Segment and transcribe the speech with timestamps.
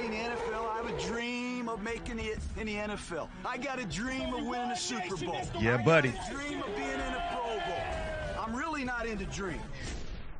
[0.00, 3.28] everybody in the NFL, I have a dream of making it in the NFL.
[3.44, 5.40] I got a dream of winning a Super Bowl.
[5.58, 6.10] Yeah, buddy.
[6.10, 8.44] I got a dream of being in a Pro Bowl.
[8.44, 9.60] I'm really not into dreams.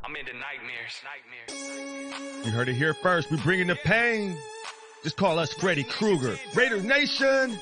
[0.04, 1.02] I'm into nightmares.
[1.04, 2.46] Nightmares.
[2.46, 3.30] You heard it here first.
[3.30, 4.36] We bringing the pain.
[5.03, 6.37] Just call us Freddy Krueger.
[6.54, 7.58] Raider Nation.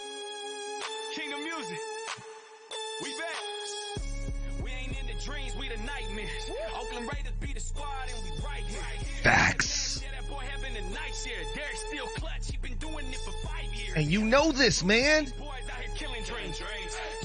[13.99, 15.25] And you know this, man.
[15.25, 16.63] Boys out here killing dreams.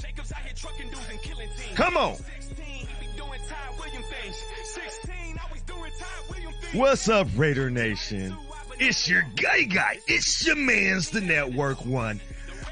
[0.00, 1.76] Jacobs out here trucking dudes and killing teams.
[1.76, 2.16] Come on.
[2.16, 4.42] 16, he be doing Ty William things.
[4.64, 6.74] 16, always doing Ty William things.
[6.74, 8.36] What's up, Raider Nation?
[8.80, 10.00] It's your guy guy.
[10.08, 12.20] It's your man's the network one.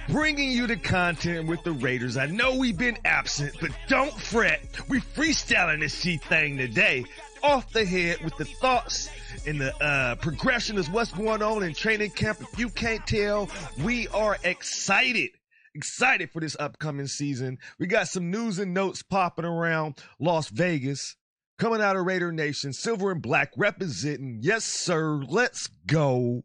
[0.08, 2.16] Bringing you the content with the Raiders.
[2.16, 4.62] I know we've been absent, but don't fret.
[4.88, 7.04] We freestyling this shit thing today.
[7.44, 9.10] Off the head with the thoughts
[9.46, 12.40] and the uh, progression is what's going on in training camp.
[12.40, 13.48] If you can't tell,
[13.82, 15.30] we are excited.
[15.74, 17.58] Excited for this upcoming season.
[17.78, 21.16] We got some news and notes popping around Las Vegas
[21.58, 24.40] coming out of Raider Nation, silver and black representing.
[24.42, 25.22] Yes, sir.
[25.26, 26.42] Let's go.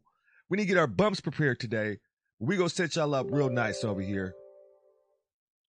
[0.50, 1.98] We need to get our bumps prepared today.
[2.40, 4.34] We gonna set y'all up real nice over here.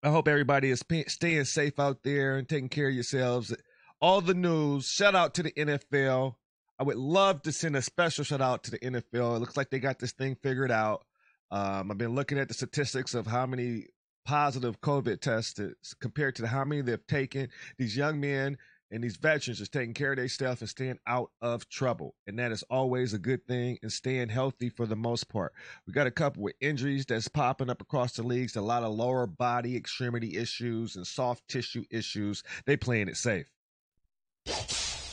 [0.02, 3.54] I hope everybody is staying safe out there and taking care of yourselves.
[4.00, 4.86] All the news.
[4.86, 6.34] Shout out to the NFL.
[6.78, 9.36] I would love to send a special shout out to the NFL.
[9.36, 11.04] It looks like they got this thing figured out.
[11.50, 13.86] Um, I've been looking at the statistics of how many
[14.24, 15.60] positive COVID tests
[16.00, 17.48] compared to how many they've taken.
[17.78, 18.58] These young men
[18.90, 22.14] and these veterans just taking care of their stuff and staying out of trouble.
[22.26, 25.52] And that is always a good thing and staying healthy for the most part.
[25.86, 28.94] We got a couple with injuries that's popping up across the leagues, a lot of
[28.94, 32.42] lower body extremity issues and soft tissue issues.
[32.66, 33.50] They playing it safe.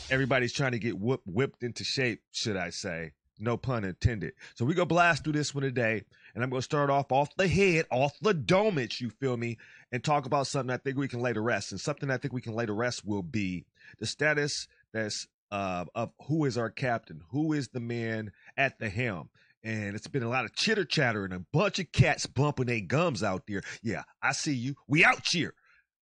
[0.09, 3.13] Everybody's trying to get whoop, whipped into shape, should I say.
[3.39, 4.33] No pun intended.
[4.53, 6.03] So we go blast through this one today,
[6.33, 9.57] and I'm going to start off off the head, off the domage, you feel me,
[9.91, 11.71] and talk about something I think we can lay to rest.
[11.71, 13.65] And something I think we can lay to rest will be
[13.99, 18.89] the status that's uh, of who is our captain, who is the man at the
[18.89, 19.29] helm.
[19.63, 22.81] And it's been a lot of chitter chatter and a bunch of cats bumping their
[22.81, 23.63] gums out there.
[23.81, 24.75] Yeah, I see you.
[24.87, 25.55] We out here.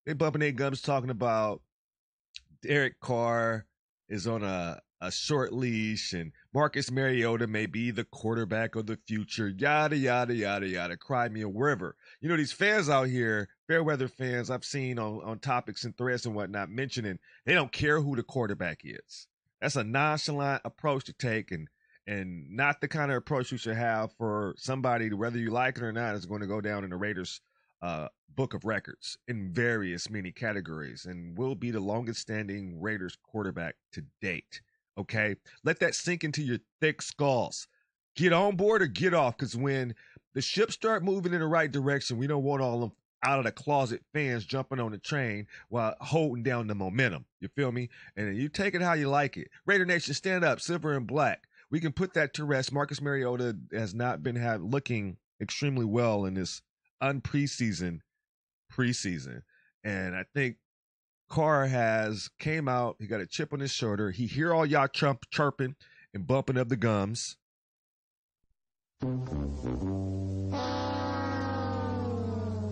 [0.04, 1.62] They bumping their gums talking about
[2.62, 3.64] Derek Carr
[4.14, 8.96] is on a, a short leash and Marcus Mariota may be the quarterback of the
[9.08, 10.96] future, yada, yada, yada, yada.
[10.96, 11.96] Cry me a river.
[12.20, 15.98] You know, these fans out here, fair weather fans, I've seen on, on topics and
[15.98, 19.26] threads and whatnot mentioning they don't care who the quarterback is.
[19.60, 21.68] That's a nonchalant approach to take and
[22.06, 25.82] and not the kind of approach you should have for somebody, whether you like it
[25.82, 27.40] or not, is going to go down in the Raiders
[27.84, 33.16] uh, book of records in various many categories and will be the longest standing Raiders
[33.22, 34.62] quarterback to date.
[34.96, 35.36] Okay.
[35.64, 37.68] Let that sink into your thick skulls.
[38.16, 39.36] Get on board or get off.
[39.36, 39.94] Cause when
[40.32, 43.44] the ships start moving in the right direction, we don't want all them out of
[43.44, 47.26] the closet fans jumping on the train while holding down the momentum.
[47.40, 47.90] You feel me?
[48.16, 49.48] And you take it how you like it.
[49.66, 51.44] Raider Nation, stand up, silver and black.
[51.70, 52.72] We can put that to rest.
[52.72, 56.62] Marcus Mariota has not been have, looking extremely well in this
[57.02, 58.00] unpreseason
[58.72, 59.42] preseason.
[59.82, 60.56] And I think
[61.28, 62.96] Carr has came out.
[62.98, 64.10] He got a chip on his shoulder.
[64.10, 65.76] He hear all y'all chump chirping
[66.12, 67.36] and bumping of the gums.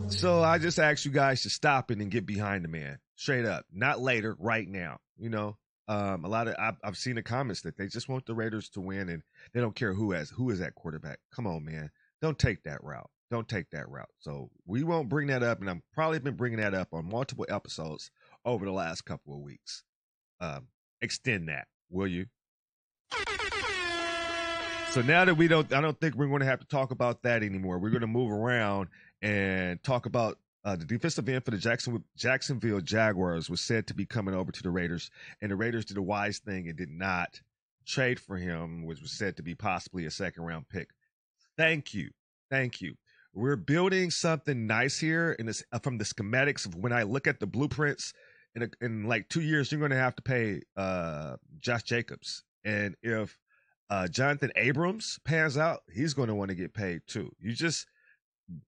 [0.08, 3.44] So I just ask you guys to stop it and get behind the man, straight
[3.44, 3.64] up.
[3.72, 4.98] Not later, right now.
[5.18, 5.56] You know,
[5.88, 8.68] um, a lot of I've, I've seen the comments that they just want the Raiders
[8.70, 9.22] to win and
[9.52, 11.18] they don't care who has who is that quarterback.
[11.34, 11.90] Come on, man,
[12.20, 13.10] don't take that route.
[13.32, 14.10] Don't take that route.
[14.18, 17.46] So we won't bring that up, and I'm probably been bringing that up on multiple
[17.48, 18.10] episodes
[18.44, 19.84] over the last couple of weeks.
[20.38, 20.66] Um,
[21.00, 22.26] extend that, will you?
[24.90, 27.22] So now that we don't, I don't think we're going to have to talk about
[27.22, 27.78] that anymore.
[27.78, 28.88] We're going to move around
[29.22, 33.94] and talk about uh, the defensive end for the Jackson, Jacksonville Jaguars was said to
[33.94, 35.10] be coming over to the Raiders,
[35.40, 37.40] and the Raiders did a wise thing and did not
[37.86, 40.90] trade for him, which was said to be possibly a second round pick.
[41.56, 42.10] Thank you,
[42.50, 42.94] thank you.
[43.34, 47.26] We're building something nice here, and this uh, from the schematics of when I look
[47.26, 48.12] at the blueprints.
[48.54, 52.44] In, a, in like two years, you're going to have to pay uh, Josh Jacobs,
[52.64, 53.38] and if
[53.88, 57.30] uh, Jonathan Abrams pans out, he's going to want to get paid too.
[57.40, 57.86] You just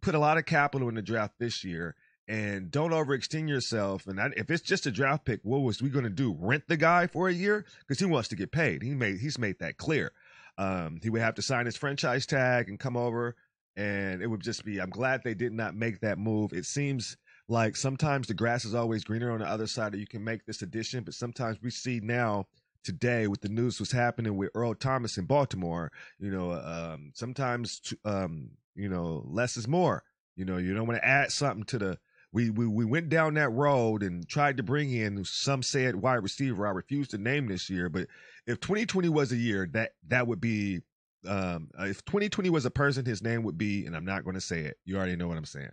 [0.01, 1.97] put a lot of capital in the draft this year
[2.29, 4.07] and don't overextend yourself.
[4.07, 6.37] And I, if it's just a draft pick, what was we going to do?
[6.39, 8.83] Rent the guy for a year because he wants to get paid.
[8.83, 10.13] He made he's made that clear.
[10.57, 13.35] Um, he would have to sign his franchise tag and come over,
[13.77, 14.81] and it would just be.
[14.81, 16.53] I'm glad they did not make that move.
[16.53, 17.17] It seems
[17.49, 19.93] like sometimes the grass is always greener on the other side.
[19.93, 22.47] That you can make this addition, but sometimes we see now
[22.85, 25.91] today with the news was happening with Earl Thomas in Baltimore.
[26.19, 30.05] You know, um, sometimes um, you know less is more.
[30.37, 31.99] You know, you don't want to add something to the.
[32.33, 36.17] We, we we went down that road and tried to bring in some said wide
[36.17, 36.67] receiver.
[36.67, 38.09] I refuse to name this year, but
[38.47, 40.83] if 2020 was a year, that that would be.
[41.27, 44.41] Um, if 2020 was a person, his name would be, and I'm not going to
[44.41, 44.79] say it.
[44.85, 45.71] You already know what I'm saying.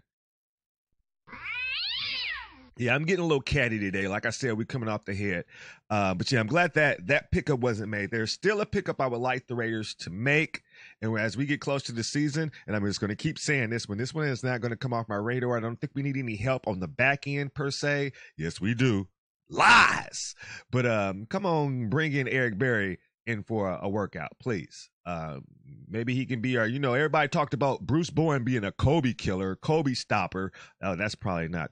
[2.77, 4.07] Yeah, I'm getting a little catty today.
[4.07, 5.45] Like I said, we're coming off the head.
[5.89, 8.09] Uh, but yeah, I'm glad that that pickup wasn't made.
[8.09, 10.63] There's still a pickup I would like the Raiders to make.
[11.00, 13.69] And as we get close to the season, and I'm just going to keep saying
[13.69, 15.57] this one, this one is not going to come off my radar.
[15.57, 18.13] I don't think we need any help on the back end per se.
[18.38, 19.07] Yes, we do.
[19.50, 20.33] Lies.
[20.71, 24.89] But um, come on, bring in Eric Berry in for a, a workout, please.
[25.06, 25.44] Um,
[25.88, 29.13] maybe he can be our, you know, everybody talked about Bruce Bowen being a Kobe
[29.13, 30.51] killer, Kobe stopper.
[30.81, 31.71] Oh, that's probably not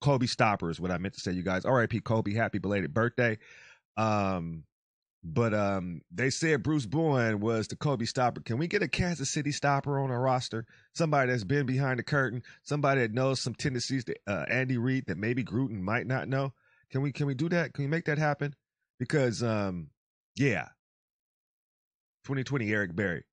[0.00, 1.64] Kobe Stopper is what I meant to say, you guys.
[1.64, 2.00] R.I.P.
[2.00, 3.38] Kobe, happy belated birthday.
[3.96, 4.64] Um,
[5.24, 8.40] but um, they said Bruce Bowen was the Kobe Stopper.
[8.42, 10.64] Can we get a Kansas City Stopper on our roster?
[10.94, 15.06] Somebody that's been behind the curtain, somebody that knows some tendencies that uh, Andy Reid
[15.06, 16.52] that maybe Gruden might not know.
[16.90, 17.74] Can we can we do that?
[17.74, 18.54] Can we make that happen?
[19.00, 19.88] Because um,
[20.36, 20.68] yeah,
[22.26, 23.24] 2020 Eric Berry.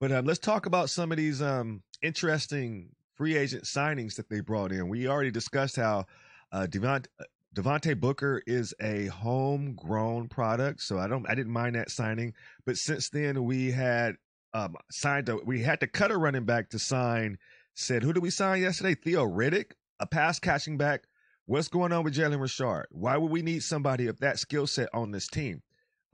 [0.00, 4.40] But um, let's talk about some of these um interesting free agent signings that they
[4.40, 4.88] brought in.
[4.88, 6.06] We already discussed how
[6.50, 7.24] uh, Devont, uh,
[7.54, 12.34] Devontae Booker is a homegrown product, so I don't I didn't mind that signing.
[12.66, 14.16] But since then, we had
[14.52, 17.38] um, signed a, we had to cut a running back to sign.
[17.74, 18.96] Said who did we sign yesterday?
[18.96, 21.04] Theo Riddick, a pass catching back.
[21.46, 22.86] What's going on with Jalen Richard?
[22.90, 25.62] Why would we need somebody of that skill set on this team?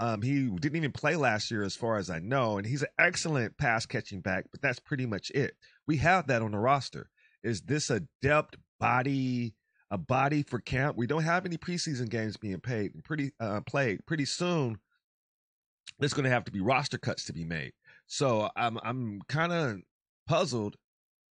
[0.00, 2.88] Um, he didn't even play last year, as far as I know, and he's an
[2.98, 5.54] excellent pass catching back, but that's pretty much it.
[5.86, 7.10] We have that on the roster.
[7.42, 9.54] Is this a depth body,
[9.90, 10.96] a body for camp?
[10.96, 14.06] We don't have any preseason games being paid, pretty uh, played.
[14.06, 14.78] Pretty soon,
[15.98, 17.72] there's going to have to be roster cuts to be made.
[18.06, 19.78] So I'm I'm kind of
[20.28, 20.76] puzzled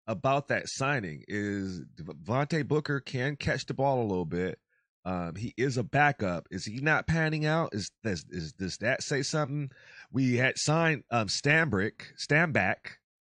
[0.07, 1.25] about that signing.
[1.29, 4.59] Is Devontae Booker can catch the ball a little bit
[5.05, 6.47] um, he is a backup.
[6.51, 7.75] Is he not panning out?
[7.75, 9.71] Is does is does that say something?
[10.11, 12.77] We had signed um Stanbrick, Stanback,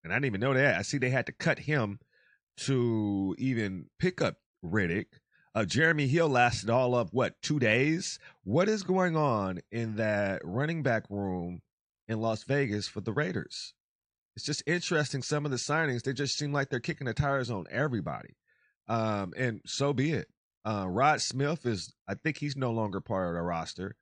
[0.03, 0.77] and I didn't even know that.
[0.77, 1.99] I see they had to cut him
[2.57, 5.07] to even pick up Riddick.
[5.53, 8.19] Uh, Jeremy Hill lasted all of what two days?
[8.43, 11.61] What is going on in that running back room
[12.07, 13.73] in Las Vegas for the Raiders?
[14.35, 15.23] It's just interesting.
[15.23, 18.35] Some of the signings they just seem like they're kicking the tires on everybody,
[18.87, 20.27] um, and so be it.
[20.65, 23.95] Uh, Rod Smith is, I think he's no longer part of the roster,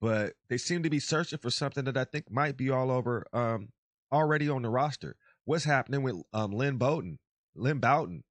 [0.00, 3.26] but they seem to be searching for something that I think might be all over,
[3.32, 3.70] um,
[4.12, 5.16] already on the roster.
[5.44, 7.18] What's happening with um, Lynn Bowden?
[7.56, 8.22] Lynn Bowden.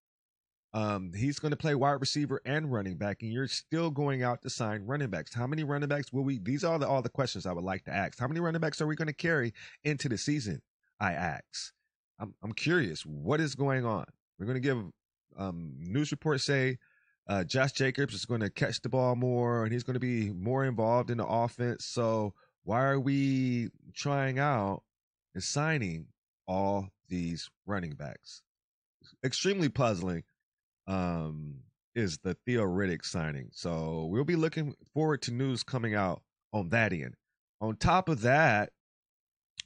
[0.73, 4.41] Um, he's going to play wide receiver and running back, and you're still going out
[4.41, 5.33] to sign running backs.
[5.33, 6.39] How many running backs will we?
[6.39, 8.17] These are the, all the questions I would like to ask.
[8.17, 9.53] How many running backs are we going to carry
[9.83, 10.61] into the season?
[10.99, 11.73] I ask.
[12.19, 13.05] I'm I'm curious.
[13.05, 14.05] What is going on?
[14.39, 14.83] We're going to give
[15.37, 16.77] um, news reports say
[17.27, 20.31] uh, Josh Jacobs is going to catch the ball more and he's going to be
[20.31, 21.85] more involved in the offense.
[21.85, 22.33] So
[22.63, 24.83] why are we trying out
[25.33, 26.07] and signing
[26.47, 28.41] all these running backs?
[29.23, 30.23] Extremely puzzling
[30.87, 31.55] um,
[31.95, 33.49] is the Theo Riddick signing.
[33.51, 36.21] So we'll be looking forward to news coming out
[36.51, 37.15] on that end.
[37.61, 38.71] On top of that,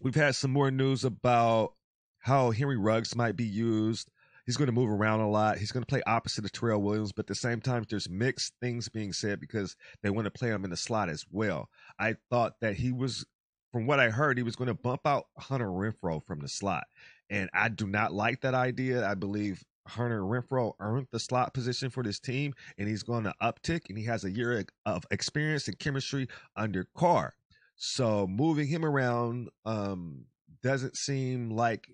[0.01, 1.73] we've had some more news about
[2.19, 4.11] how Henry Ruggs might be used
[4.47, 5.59] he's going to move around a lot.
[5.59, 8.53] He's going to play opposite of Tyrell Williams, but at the same time, there's mixed
[8.59, 11.69] things being said because they want to play him in the slot as well.
[11.99, 13.25] I thought that he was,
[13.71, 16.85] from what I heard, he was going to bump out Hunter Renfrow from the slot.
[17.29, 19.05] And I do not like that idea.
[19.05, 23.33] I believe Hunter Renfrow earned the slot position for this team, and he's going to
[23.43, 27.33] uptick, and he has a year of experience and chemistry under Carr.
[27.75, 30.25] So moving him around um,
[30.63, 31.87] doesn't seem like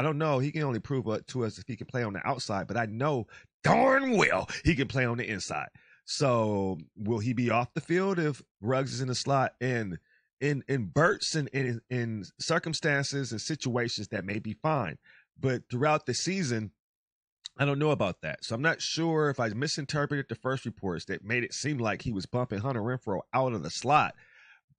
[0.00, 0.38] I don't know.
[0.38, 2.78] He can only prove uh, to us if he can play on the outside, but
[2.78, 3.26] I know
[3.62, 5.68] darn well he can play on the inside.
[6.06, 9.52] So will he be off the field if Ruggs is in the slot?
[9.60, 9.98] And
[10.40, 14.96] in in bursts and in, in circumstances and situations that may be fine,
[15.38, 16.70] but throughout the season,
[17.58, 18.42] I don't know about that.
[18.42, 22.00] So I'm not sure if I misinterpreted the first reports that made it seem like
[22.00, 24.14] he was bumping Hunter Renfrow out of the slot.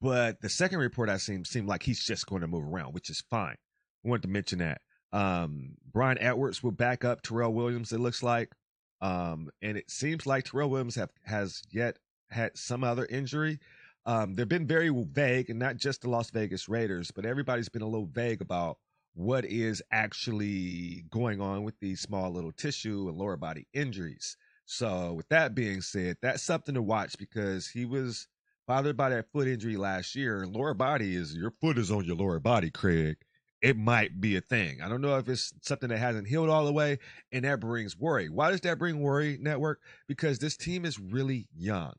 [0.01, 3.11] But the second report I seen seemed like he's just going to move around, which
[3.11, 3.57] is fine.
[4.03, 4.81] I wanted to mention that.
[5.13, 8.53] Um, Bryan Edwards will back up Tyrell Williams, it looks like.
[9.01, 11.97] Um, and it seems like Tyrell Williams have, has yet
[12.29, 13.59] had some other injury.
[14.05, 17.81] Um, they've been very vague, and not just the Las Vegas Raiders, but everybody's been
[17.81, 18.77] a little vague about
[19.13, 24.37] what is actually going on with these small little tissue and lower body injuries.
[24.65, 28.27] So, with that being said, that's something to watch because he was
[28.67, 30.47] bothered by that foot injury last year.
[30.47, 33.17] Lower body is your foot is on your lower body, Craig.
[33.61, 34.81] It might be a thing.
[34.81, 36.97] I don't know if it's something that hasn't healed all the way,
[37.31, 38.27] and that brings worry.
[38.27, 39.81] Why does that bring worry, network?
[40.07, 41.93] Because this team is really young,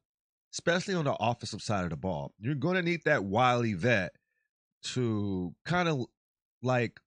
[0.53, 2.33] especially on the offensive side of the ball.
[2.41, 4.13] You're going to need that wily vet
[4.85, 6.07] to kind of
[6.63, 6.99] like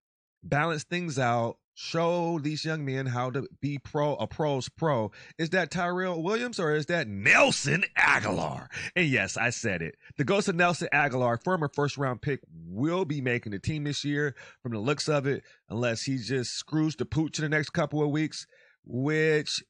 [0.42, 5.12] balance things out show these young men how to be pro a pro's pro.
[5.38, 8.67] Is that tyrell williams or is that Nelson Agholor?
[8.96, 9.96] And yes i said it.
[10.17, 14.03] The ghost of Nelson Agholor former first round pick will be making the team this
[14.03, 17.72] year from the looks of it unless he just screws the pooch in the next
[17.72, 18.48] couple of weeks
[18.86, 19.63] which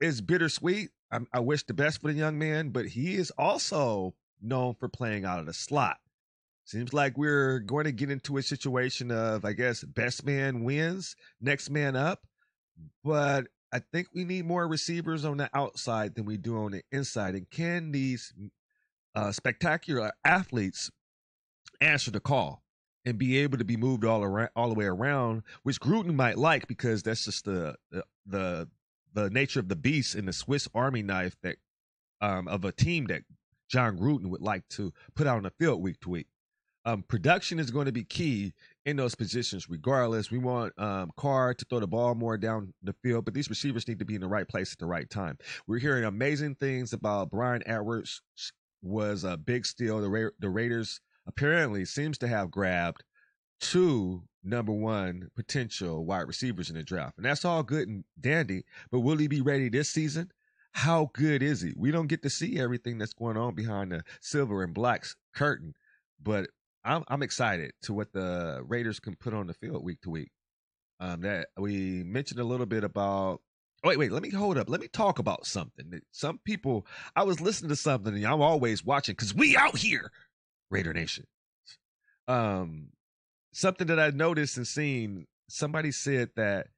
[0.00, 0.90] is bittersweet.
[1.12, 4.88] I, I wish the best for the young man but he is also known for
[4.88, 5.98] playing out of the slot
[6.64, 11.16] Seems like we're going to get into a situation of, I guess, best man wins,
[11.40, 12.20] next man up.
[13.02, 16.82] But I think we need more receivers on the outside than we do on the
[16.92, 17.34] inside.
[17.34, 18.32] And can these
[19.14, 20.90] uh, spectacular athletes
[21.80, 22.62] answer the call
[23.04, 26.38] and be able to be moved all around, all the way around, which Gruden might
[26.38, 27.74] like because that's just the
[28.26, 28.68] the
[29.14, 31.56] the, nature of the beast in the Swiss Army knife that
[32.20, 33.22] um, of a team that
[33.68, 36.28] Jon Gruden would like to put out on the field week to week
[36.84, 38.52] um, production is going to be key
[38.84, 40.30] in those positions, regardless.
[40.30, 43.86] We want um, Carr to throw the ball more down the field, but these receivers
[43.86, 45.38] need to be in the right place at the right time.
[45.66, 48.20] We're hearing amazing things about Bryan Edwards
[48.82, 50.00] was a big steal.
[50.00, 53.04] The, Ra- the Raiders apparently seems to have grabbed
[53.60, 58.64] two number one potential wide receivers in the draft, and that's all good and dandy.
[58.90, 60.32] But will he be ready this season?
[60.72, 61.74] How good is he?
[61.76, 65.74] We don't get to see everything that's going on behind the silver and blacks curtain,
[66.20, 66.48] but
[66.84, 70.30] I'm I'm excited to what the Raiders can put on the field week to week.
[71.00, 73.40] Um, that we mentioned a little bit about.
[73.84, 74.12] Oh, wait, wait.
[74.12, 74.70] Let me hold up.
[74.70, 76.00] Let me talk about something.
[76.12, 76.86] Some people.
[77.16, 80.10] I was listening to something, and I'm always watching because we out here,
[80.70, 81.26] Raider Nation.
[82.28, 82.90] Um,
[83.52, 85.26] something that I noticed and seen.
[85.48, 86.68] Somebody said that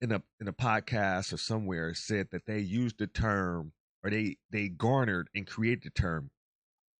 [0.00, 4.36] in a in a podcast or somewhere said that they used the term or they
[4.50, 6.30] they garnered and created the term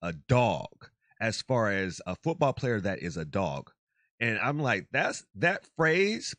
[0.03, 0.91] a dog
[1.21, 3.71] as far as a football player that is a dog.
[4.19, 6.35] And I'm like, that's that phrase.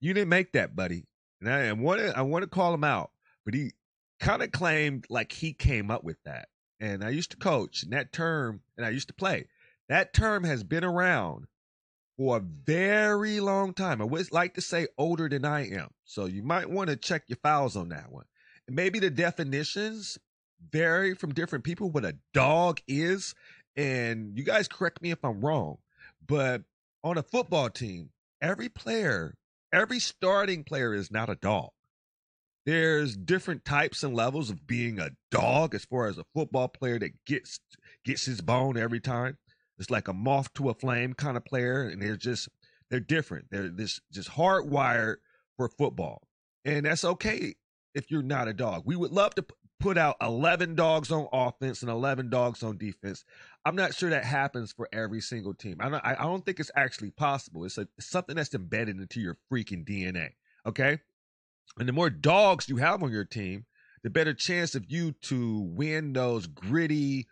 [0.00, 1.04] You didn't make that, buddy.
[1.40, 3.10] And I, want to I want to call him out,
[3.44, 3.72] but he
[4.20, 6.48] kind of claimed like he came up with that.
[6.80, 9.46] And I used to coach, and that term, and I used to play.
[9.88, 11.46] That term has been around
[12.16, 14.00] for a very long time.
[14.00, 15.88] I would like to say older than I am.
[16.04, 18.26] So you might want to check your files on that one.
[18.66, 20.18] And maybe the definitions
[20.72, 23.34] vary from different people what a dog is
[23.78, 25.78] and you guys correct me if I'm wrong,
[26.26, 26.62] but
[27.04, 28.10] on a football team,
[28.42, 29.34] every player,
[29.72, 31.70] every starting player is not a dog.
[32.66, 36.98] There's different types and levels of being a dog as far as a football player
[36.98, 37.60] that gets
[38.04, 39.38] gets his bone every time.
[39.78, 42.48] It's like a moth to a flame kind of player, and they're just
[42.90, 43.46] they're different.
[43.50, 45.16] They're this just hardwired
[45.56, 46.26] for football,
[46.64, 47.54] and that's okay
[47.94, 48.82] if you're not a dog.
[48.84, 49.46] We would love to
[49.80, 53.24] put out 11 dogs on offense and 11 dogs on defense.
[53.64, 55.76] I'm not sure that happens for every single team.
[55.80, 57.64] I don't, I don't think it's actually possible.
[57.64, 60.30] It's, it's something that's embedded into your freaking DNA.
[60.66, 60.98] Okay.
[61.78, 63.66] And the more dogs you have on your team,
[64.02, 67.26] the better chance of you to win those gritty,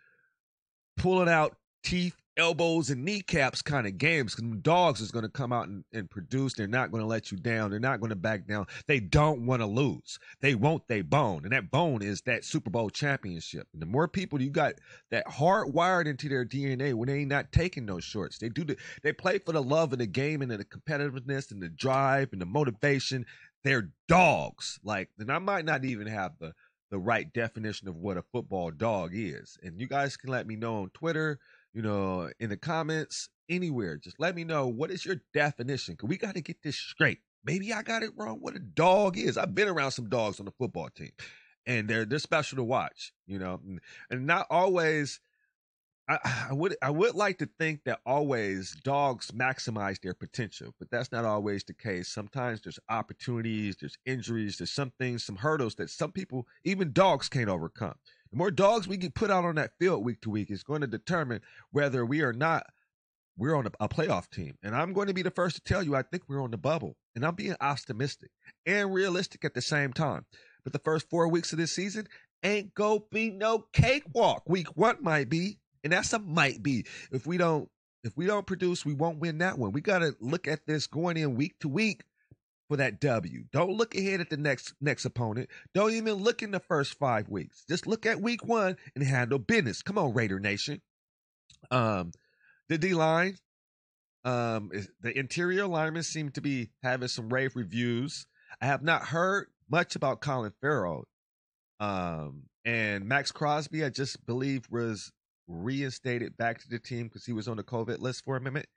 [0.95, 5.51] pulling out teeth elbows and kneecaps kind of games because dogs is going to come
[5.51, 6.53] out and, and produce.
[6.53, 7.71] They're not going to let you down.
[7.71, 8.67] They're not going to back down.
[8.87, 10.19] They don't want to lose.
[10.41, 11.41] They want their bone.
[11.43, 13.67] And that bone is that Super Bowl championship.
[13.73, 14.75] And the more people you got
[15.11, 18.77] that hardwired into their DNA when they ain't not taking those shorts, they do the,
[19.03, 22.41] they play for the love of the game and the competitiveness and the drive and
[22.41, 23.25] the motivation.
[23.63, 24.79] They're dogs.
[24.83, 26.53] Like, and I might not even have the,
[26.89, 29.57] the right definition of what a football dog is.
[29.61, 31.39] And you guys can let me know on Twitter,
[31.77, 33.97] you know, in the comments, anywhere.
[33.97, 35.95] Just let me know what is your definition.
[35.95, 37.19] Cause we got to get this straight.
[37.45, 38.39] Maybe I got it wrong.
[38.41, 39.37] What a dog is.
[39.37, 41.11] I've been around some dogs on the football team,
[41.67, 43.13] and they're they're special to watch.
[43.27, 43.61] You know,
[44.09, 45.19] and, not always.
[46.09, 50.89] I, I would I would like to think that always dogs maximize their potential, but
[50.89, 52.07] that's not always the case.
[52.07, 57.29] Sometimes there's opportunities, there's injuries, there's some things, some hurdles that some people, even dogs,
[57.29, 57.95] can't overcome.
[58.31, 60.81] The more dogs we can put out on that field week to week is going
[60.81, 61.41] to determine
[61.71, 62.65] whether we are not
[63.37, 64.57] we're on a, a, playoff team.
[64.63, 66.57] And I'm going to be the first to tell you I think we're on the
[66.57, 66.97] bubble.
[67.15, 68.31] And I'm being optimistic
[68.65, 70.25] and realistic at the same time.
[70.63, 72.07] But the first four weeks of this season
[72.43, 74.43] ain't go be no cakewalk.
[74.47, 76.85] Week one might be, and that's a might be.
[77.11, 77.69] If we don't
[78.03, 79.71] if we don't produce, we won't win that one.
[79.71, 82.03] We gotta look at this going in week to week
[82.67, 83.43] for that W.
[83.51, 85.49] Don't look ahead at the next next opponent.
[85.73, 87.63] Don't even look in the first five weeks.
[87.67, 89.81] Just look at week one and handle business.
[89.81, 90.81] Come on, Raider Nation.
[91.71, 92.11] Um,
[92.69, 93.35] the D line,
[94.25, 94.71] um,
[95.01, 98.25] the interior linemen seem to be having some rave reviews.
[98.61, 101.05] I have not heard much about Clelin Ferrell.
[101.79, 105.11] Um, and Maxx Crosby, I just believe was
[105.47, 108.67] reinstated back to the team because he was on the COVID list for a minute.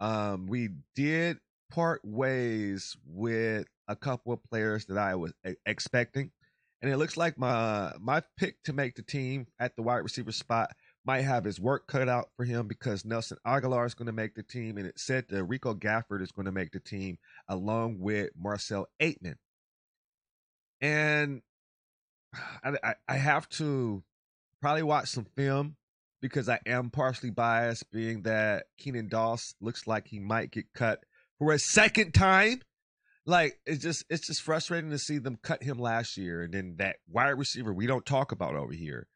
[0.00, 1.38] Um, we did
[1.74, 5.32] part ways with a couple of players that I was
[5.66, 6.30] expecting,
[6.80, 10.30] and it looks like my my pick to make the team at the wide receiver
[10.30, 10.70] spot
[11.04, 14.34] might have his work cut out for him because Nelson Agholor is going to make
[14.36, 17.98] the team, and it said that Rico Gafford is going to make the team along
[17.98, 19.36] with Marcel Ateman.
[20.80, 21.42] And
[22.62, 24.02] I, I have to
[24.60, 25.76] probably watch some film
[26.22, 31.04] because I am partially biased, being that Keenan Doss looks like he might get cut
[31.52, 32.62] a second time.
[33.26, 36.76] Like it's just it's just frustrating to see them cut him last year, and then
[36.78, 39.06] that wide receiver we don't talk about over here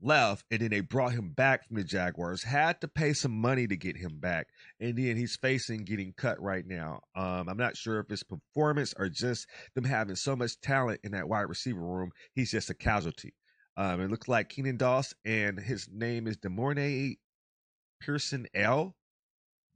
[0.00, 2.42] left, and then they brought him back from the Jaguars.
[2.44, 4.48] Had to pay some money to get him back,
[4.80, 7.00] and then he's facing getting cut right now.
[7.16, 11.12] Um, I'm not sure if it's performance or just them having so much talent in
[11.12, 12.10] that wide receiver room.
[12.34, 13.34] He's just a casualty.
[13.76, 17.16] Um, it looks like Keenan Doss and his name is De'Mornay
[18.00, 18.94] Pierson-El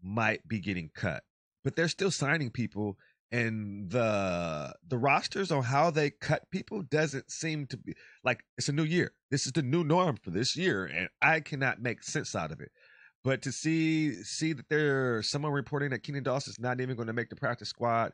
[0.02, 1.22] might be getting cut,
[1.66, 2.96] but they're still signing people
[3.32, 7.92] and the the rosters on how they cut people doesn't seem to be
[8.22, 9.10] like it's a new year.
[9.32, 12.60] This is the new norm for this year, and I cannot make sense out of
[12.60, 12.70] it.
[13.24, 17.12] But to see see that there's someone reporting that Keenan is not even going to
[17.12, 18.12] make the practice squad,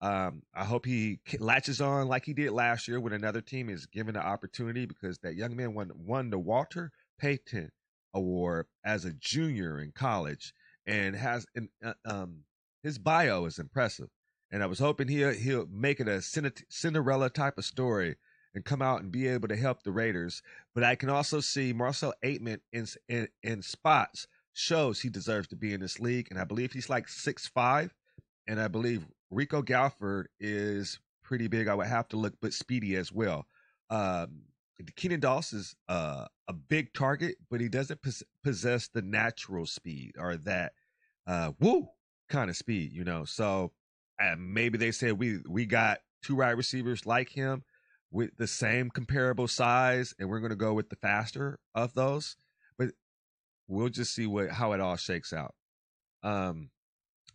[0.00, 3.86] um, I hope he latches on like he did last year when another team is
[3.86, 7.72] given the opportunity because that young man won won the Walter Payton
[8.14, 10.54] Award as a junior in college
[10.86, 12.44] and has an, uh, um
[12.82, 14.08] his bio is impressive
[14.52, 18.16] and I was hoping he'll he'll make it a Cinderella type of story
[18.54, 20.42] and come out and be able to help the Raiders.
[20.74, 25.56] But I can also see Marcel Ateman in, in in spots shows he deserves to
[25.56, 27.94] be in this league, and I believe he's like six five,
[28.46, 31.66] and I believe Rico Gafford is pretty big.
[31.66, 33.46] I would have to look, but speedy as well.
[33.88, 34.42] Um,
[34.96, 40.12] Keenan Doss is uh, a big target, but he doesn't pos- possess the natural speed
[40.18, 40.72] or that
[41.26, 41.88] uh, woo
[42.32, 43.24] kind of speed, you know.
[43.24, 43.72] So
[44.18, 47.62] and maybe they said we we got two wide receivers like him
[48.10, 52.36] with the same comparable size, and we're going to go with the faster of those.
[52.78, 52.90] But
[53.68, 55.54] we'll just see what how it all shakes out.
[56.22, 56.70] Um,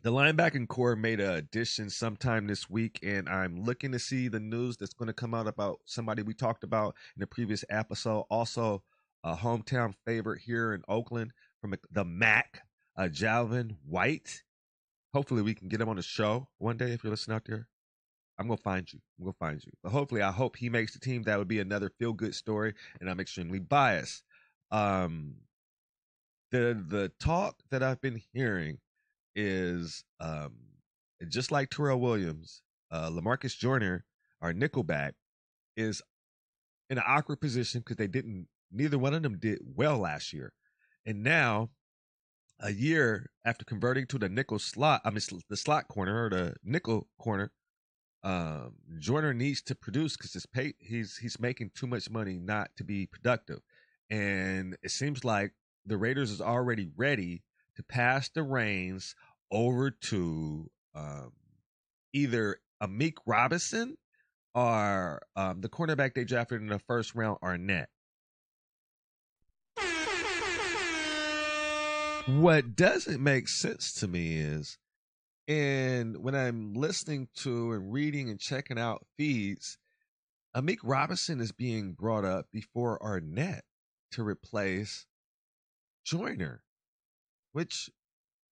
[0.04, 4.40] the linebacking core made an addition sometime this week, and I'm looking to see the
[4.40, 8.26] news that's going to come out about somebody we talked about in the previous episode.
[8.30, 8.84] Also,
[9.24, 12.62] a hometown favorite here in Oakland from the MAC,
[12.96, 14.44] uh, Javin White
[15.14, 17.68] hopefully we can get him on the show one day if you're listening out there.
[18.40, 19.00] I'm gonna find you.
[19.18, 19.72] I'm gonna find you.
[19.84, 21.24] But hopefully, I hope he makes the team.
[21.24, 24.24] That would be another feel good story, and I'm extremely biased.
[24.70, 25.36] Um,
[26.52, 28.78] the the talk that I've been hearing
[29.36, 30.54] is um,
[31.28, 34.06] just like Tyrell Williams, uh, Lamarcus Joyner,
[34.42, 35.14] our Nickelback,
[35.76, 36.02] is
[36.90, 38.48] in an awkward position because they didn't.
[38.72, 40.54] Neither one of them did well last year,
[41.06, 41.70] and now
[42.60, 46.56] a year after converting to the nickel slot, I mean the slot corner or the
[46.64, 47.52] nickel corner,
[48.24, 52.72] um, Joyner needs to produce because his pay he's he's making too much money not
[52.78, 53.60] to be productive,
[54.10, 55.54] and it seems like
[55.86, 57.44] the Raiders is already ready
[57.76, 59.16] to pass the reins
[59.52, 61.32] over to um,
[62.12, 63.98] either Amik Robertson
[64.56, 67.88] or um, the cornerback they drafted in the first round, Arnette.
[72.28, 74.78] What doesn't make sense to me is,
[75.48, 79.78] and when I'm listening to and reading and checking out feeds,
[80.54, 83.62] Amik Robertson is being brought up before Arnette
[84.12, 85.06] to replace
[86.04, 86.64] Joyner,
[87.54, 87.90] which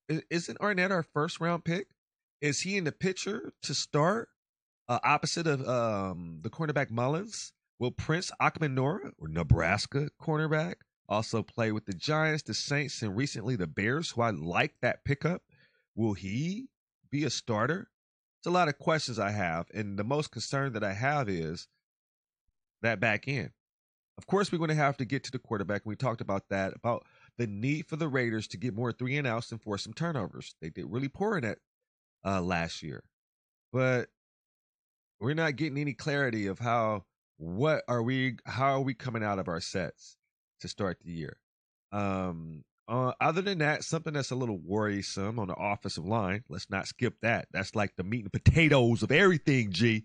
[0.07, 1.87] isn't Arnette our first round pick?
[2.39, 4.29] Is he in the picture to start
[4.87, 7.51] uh, opposite of um, the cornerback Mullins?
[7.77, 10.75] Will Prince Amukamara or Nebraska cornerback
[11.07, 15.05] also play with the Giants, the Saints, and recently the Bears, who I like that
[15.05, 15.43] pickup.
[15.95, 16.67] Will he
[17.11, 17.89] be a starter?
[18.39, 19.67] It's a lot of questions I have.
[19.73, 21.67] And the most concern that I have is
[22.81, 23.51] that back end.
[24.17, 25.81] Of course, we're going to have to get to the quarterback.
[25.85, 27.05] We talked about that, about
[27.37, 30.55] the need for the Raiders to get more three and outs and force some turnovers.
[30.61, 31.57] They did really poor in that
[32.25, 33.03] uh, last year.
[33.73, 34.07] But
[35.19, 37.03] we're not getting any clarity of how
[37.37, 40.15] what are we how are we coming out of our sets
[40.61, 41.37] to start the year.
[41.91, 46.43] Um, Uh, other than that, something that's a little worrisome on the offensive line.
[46.49, 47.47] Let's not skip that.
[47.51, 49.71] That's like the meat and potatoes of everything.
[49.71, 50.03] G,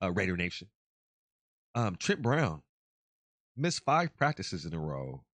[0.00, 0.68] uh, Raider Nation.
[1.74, 2.62] Um, Trent Brown
[3.56, 5.24] missed five practices in a row.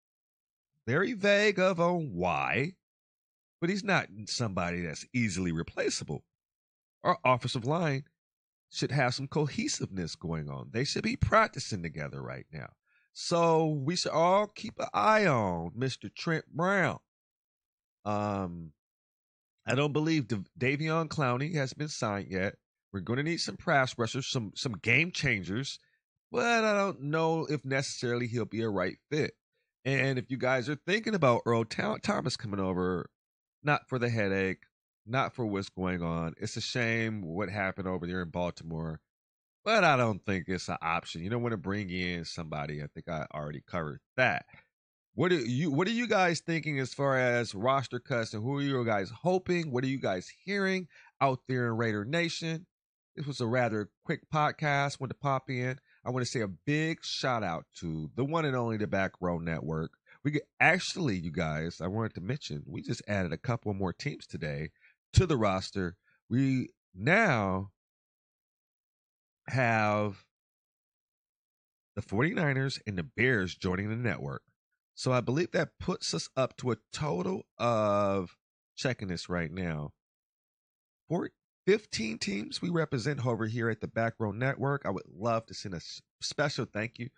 [0.86, 2.72] Very vague of on why,
[3.60, 6.24] but he's not somebody that's easily replaceable.
[7.04, 8.04] Our offensive line
[8.70, 10.70] should have some cohesiveness going on.
[10.72, 12.70] They should be practicing together right now.
[13.20, 16.08] So we should all keep an eye on Mr.
[16.14, 17.00] Trent Brown.
[18.04, 18.70] Um,
[19.66, 22.54] I don't believe Davion Clowney has been signed yet.
[22.92, 25.80] We're going to need some pass rushers, some some game changers,
[26.30, 29.32] but I don't know if necessarily he'll be a right fit.
[29.84, 33.10] And if you guys are thinking about Earl Thomas coming over,
[33.64, 34.62] not for the headache,
[35.04, 36.34] not for what's going on.
[36.38, 39.00] It's a shame what happened over there in Baltimore,
[39.68, 41.22] but I don't think it's an option.
[41.22, 42.82] You don't want to bring in somebody.
[42.82, 44.46] I think I already covered that.
[45.14, 48.56] What are you What are you guys thinking as far as roster cuts and who
[48.56, 49.70] are you guys hoping?
[49.70, 50.88] What are you guys hearing
[51.20, 52.64] out there in Raider Nation?
[53.14, 55.00] This was a rather quick podcast.
[55.00, 55.78] Want to pop in.
[56.02, 59.12] I want to say a big shout out to the one and only the Back
[59.20, 59.90] Row Network.
[60.24, 63.92] We get, actually, you guys, I wanted to mention we just added a couple more
[63.92, 64.70] teams today
[65.12, 65.98] to the roster.
[66.30, 67.72] We now
[69.48, 70.24] have
[71.96, 74.42] the 49ers and the Bears joining the network.
[74.94, 78.36] So I believe that puts us up to a total of
[78.76, 79.92] checking this right now.
[81.66, 84.82] 15 teams we represent over here at the Back Row Network.
[84.84, 85.80] I would love to send a
[86.22, 87.10] special thank you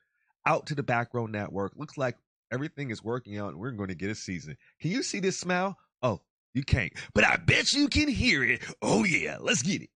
[0.44, 1.72] out to the Back Row Network.
[1.76, 2.16] Looks like
[2.52, 4.56] everything is working out and we're going to get a season.
[4.80, 5.76] Can you see this smile?
[6.02, 6.20] Oh,
[6.52, 6.92] you can't.
[7.14, 8.62] But I bet you can hear it.
[8.82, 9.38] Oh, yeah.
[9.40, 9.90] Let's get it.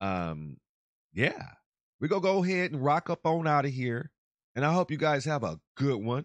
[0.00, 0.58] Um,
[1.12, 1.42] yeah.
[2.00, 4.10] Going to go ahead and rock up on out of here.
[4.54, 6.24] And I hope you guys have a good one.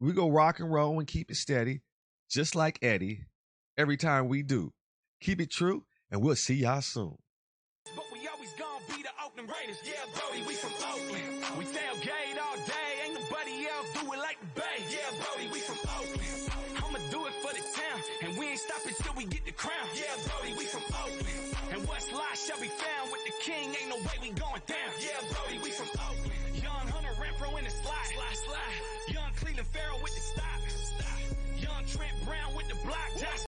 [0.00, 1.82] We go rock and roll and keep it steady,
[2.30, 3.26] just like Eddie,
[3.76, 4.72] every time we do.
[5.20, 7.16] Keep it true, and we'll see y'all soon.
[7.84, 9.76] But we always gonna be the Oakland Raiders.
[9.84, 11.44] Yeah, Brody, we from Oakland.
[11.58, 12.90] We tailgate all day.
[13.04, 14.80] Ain't nobody else do it like the Bay.
[14.88, 16.50] Yeah, Brody, we from Oakland.
[16.78, 18.00] I'ma do it for the town.
[18.22, 19.86] And we ain't stopping till we get the crown.
[19.94, 20.89] Yeah, Brody, we from.
[21.72, 23.70] And West Lot shall be found with the king.
[23.70, 24.90] Ain't no way we going down.
[24.98, 26.32] Yeah, Brody, we from Oakland.
[26.54, 28.10] Young Hunter Renfrow in the slide.
[28.14, 29.14] Slide, slide.
[29.14, 30.60] Young Clelin Ferrell with the stop.
[30.68, 31.18] Stop.
[31.56, 33.10] Young Trent Brown with the block.
[33.18, 33.49] Josh